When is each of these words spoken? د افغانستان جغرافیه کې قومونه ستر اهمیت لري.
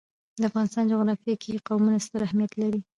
د 0.39 0.41
افغانستان 0.49 0.83
جغرافیه 0.91 1.35
کې 1.41 1.63
قومونه 1.67 1.97
ستر 2.05 2.21
اهمیت 2.27 2.51
لري. 2.61 2.81